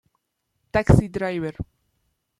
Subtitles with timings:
[0.73, 1.55] Taxi Driver